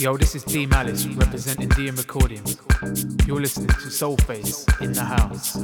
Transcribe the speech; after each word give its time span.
Yo, 0.00 0.16
this 0.16 0.34
is 0.34 0.42
D 0.44 0.64
Malice 0.64 1.04
representing 1.08 1.68
DM 1.68 1.98
Recordings. 1.98 2.56
You're 3.26 3.38
listening 3.38 3.68
to 3.68 3.90
Soulface 3.90 4.64
in 4.80 4.94
the 4.94 5.04
house. 5.04 5.58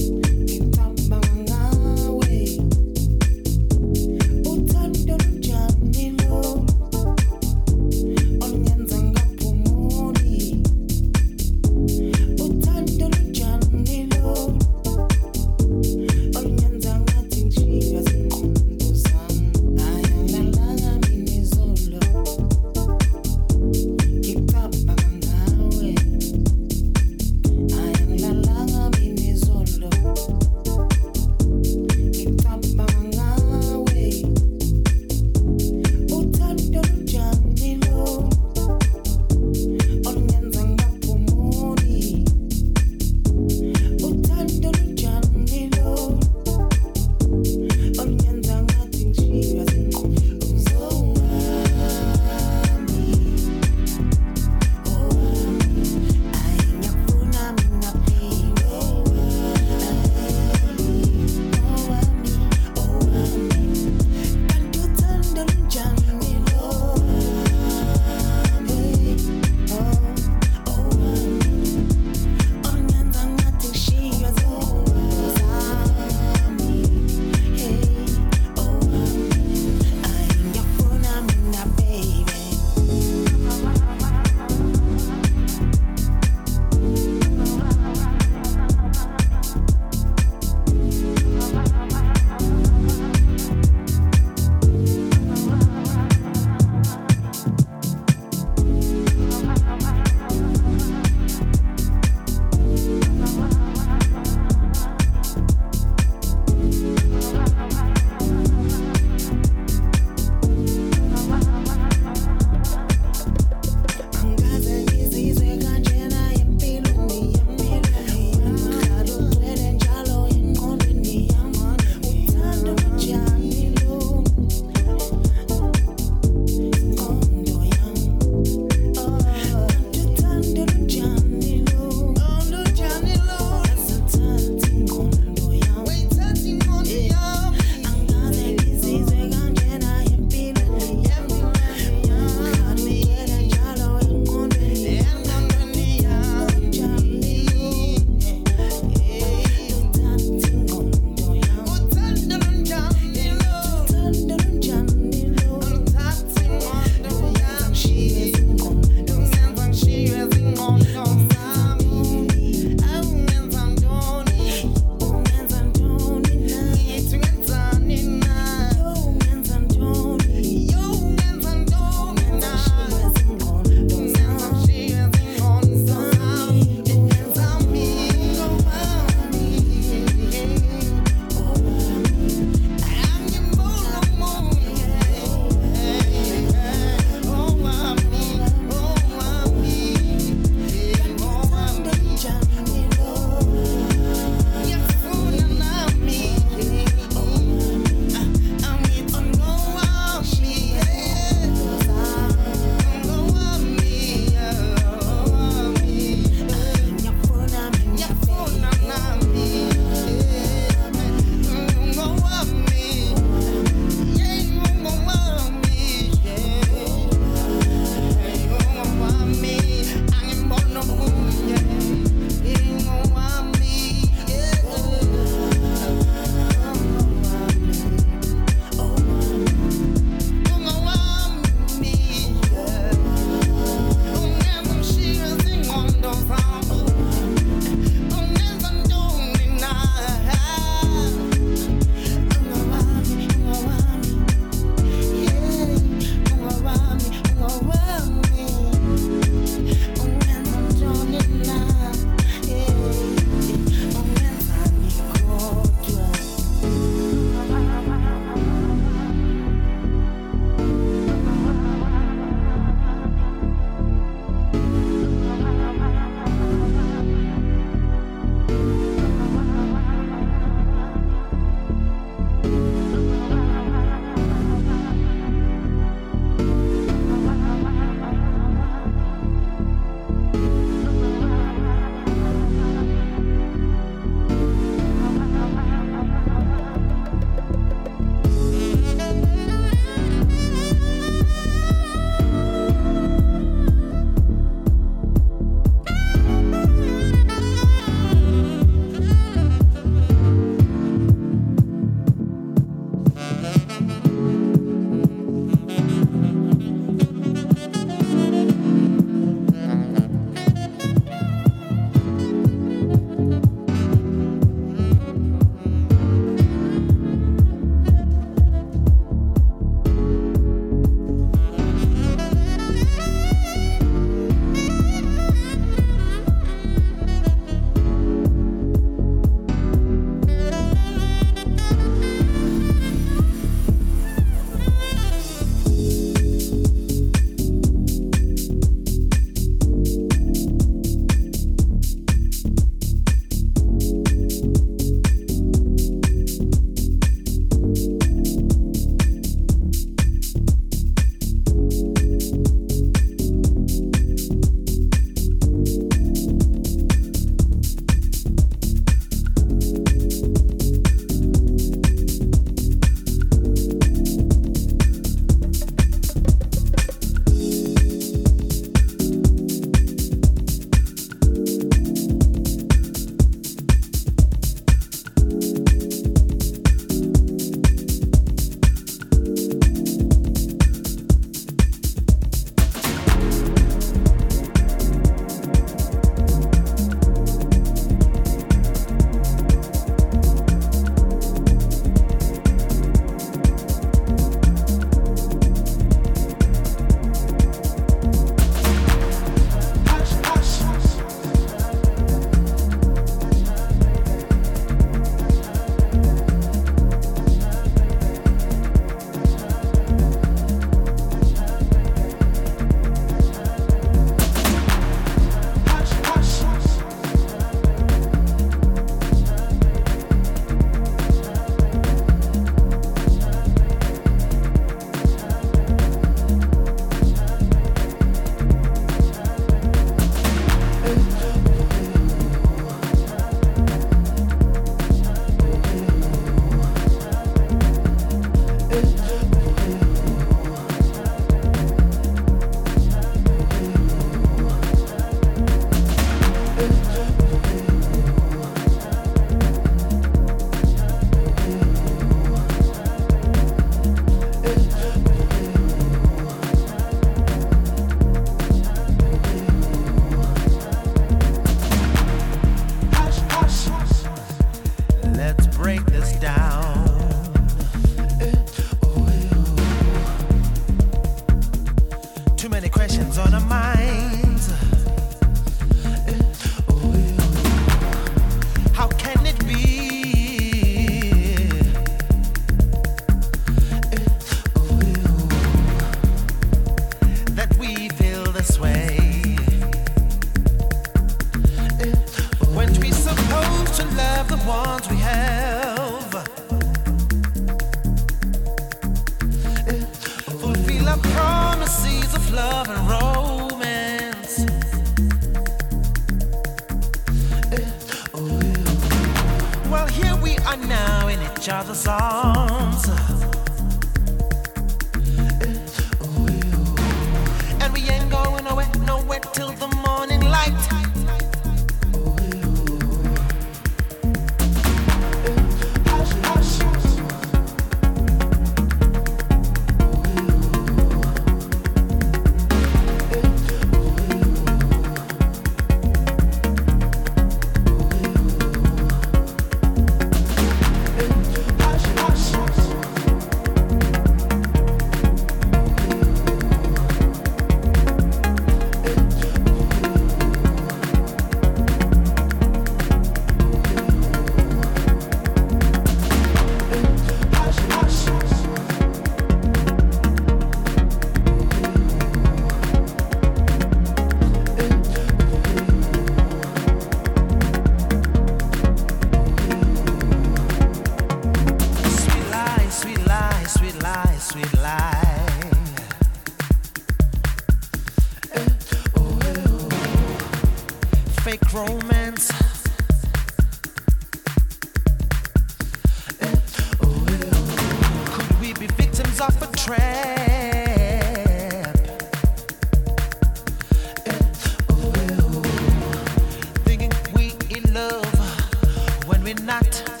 Day 599.59 600.00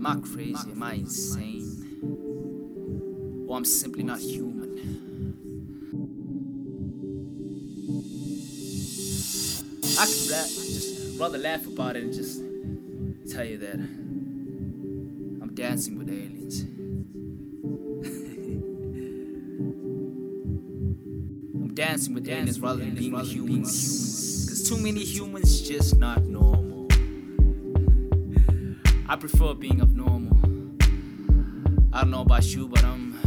Am 0.00 0.06
I 0.06 0.16
crazy? 0.16 0.70
Am 0.70 0.82
I 0.82 0.94
insane? 0.94 1.76
Or 3.46 3.58
I'm 3.58 3.66
simply 3.66 4.02
not 4.02 4.18
human? 4.18 4.70
I 9.98 10.06
could 10.06 10.30
rap, 10.30 10.46
just 10.46 11.20
rather 11.20 11.36
laugh 11.36 11.66
about 11.66 11.96
it 11.96 12.04
and 12.04 12.14
just 12.14 12.40
tell 13.30 13.44
you 13.44 13.58
that 13.58 13.74
I'm 13.74 15.50
dancing 15.52 15.98
with 15.98 16.08
aliens. 16.08 16.62
I'm 21.62 21.74
dancing 21.74 22.14
with 22.14 22.26
aliens 22.26 22.58
rather 22.58 22.78
than 22.78 22.94
being 22.94 23.20
humans. 23.20 24.46
Cause 24.48 24.66
too 24.66 24.78
many 24.78 25.04
humans 25.04 25.60
just 25.60 25.98
not 25.98 26.22
normal. 26.22 26.59
I 29.10 29.16
prefer 29.16 29.54
being 29.54 29.80
abnormal. 29.80 30.38
I 31.92 32.02
don't 32.02 32.12
know 32.12 32.20
about 32.20 32.44
you, 32.54 32.68
but 32.68 32.84
I'm 32.84 33.19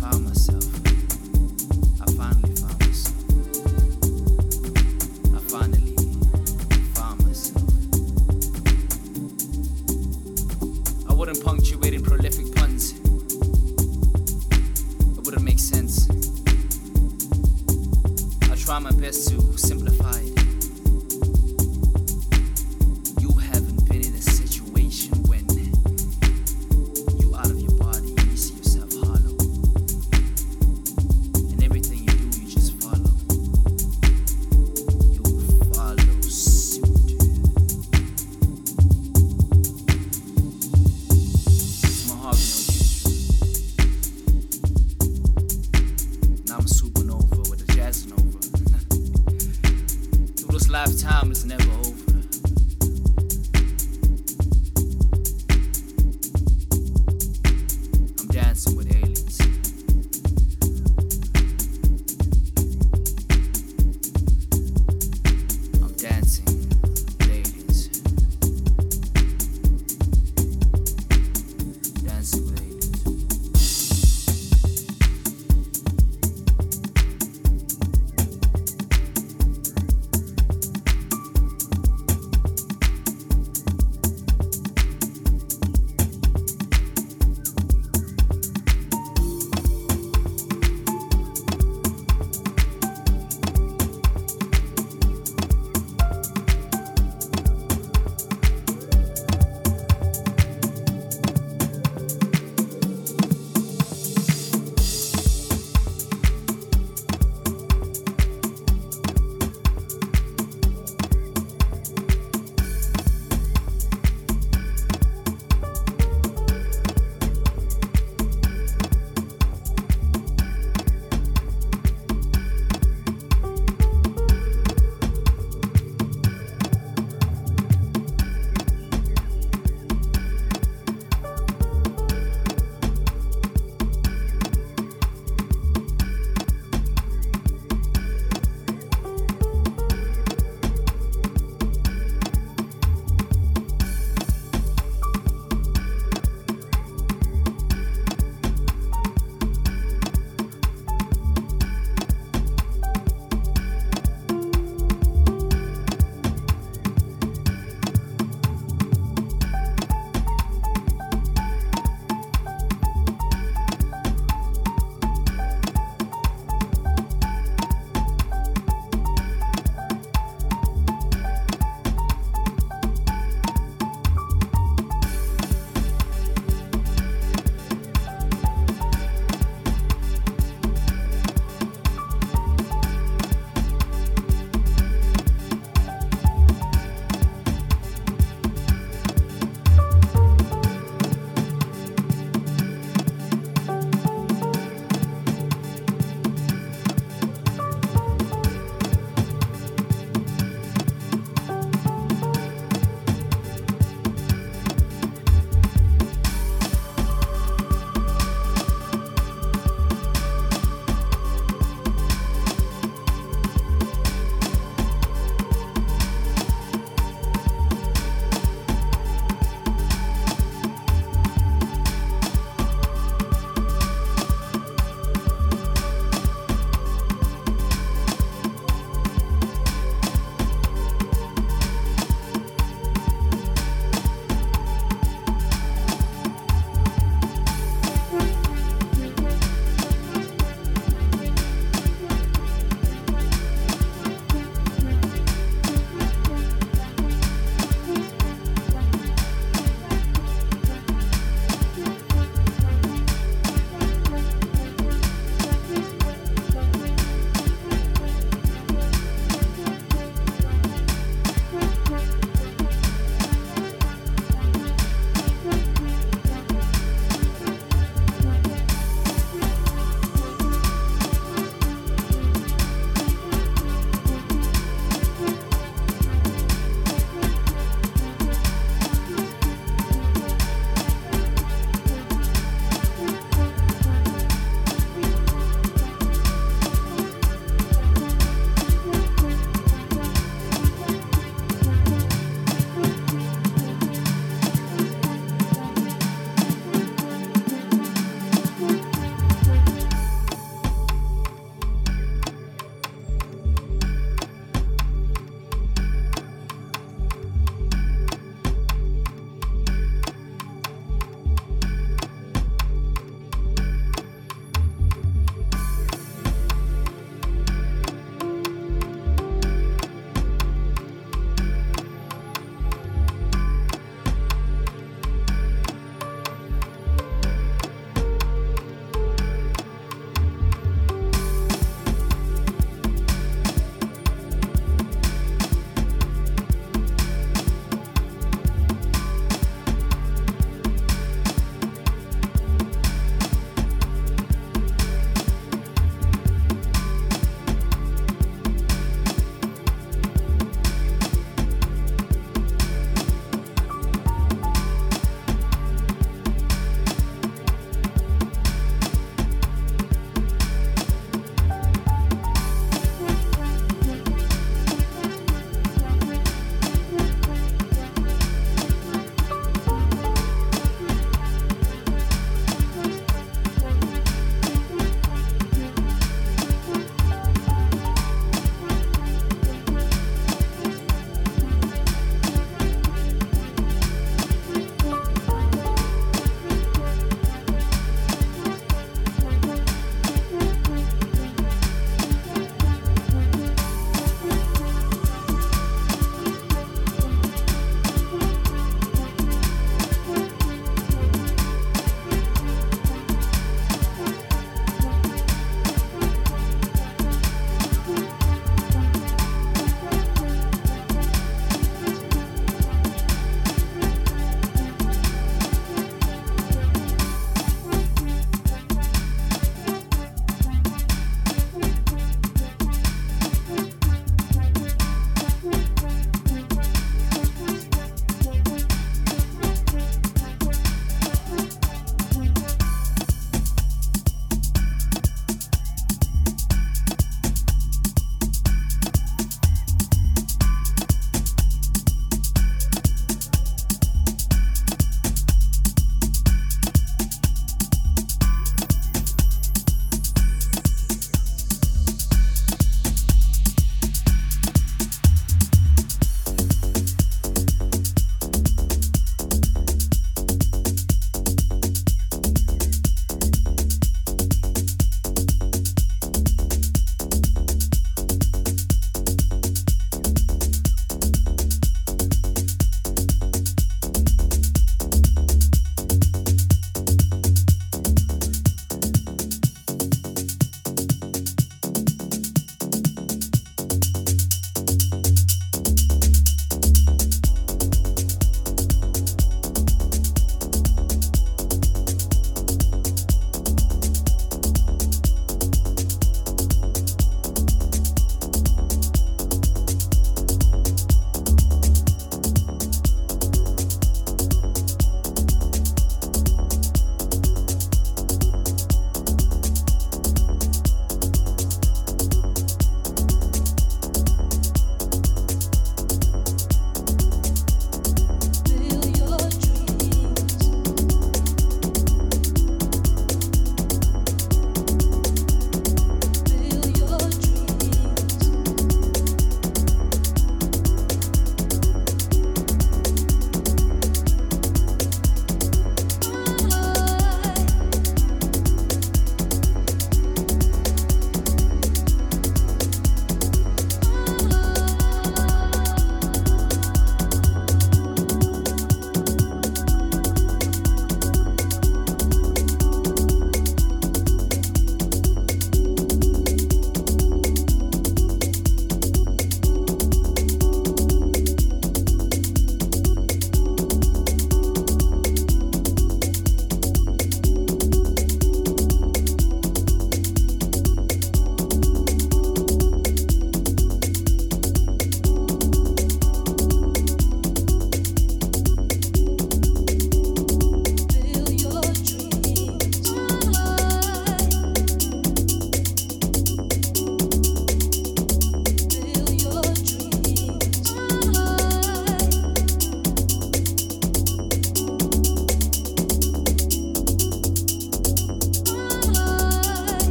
By 0.00 0.16
myself. 0.18 0.57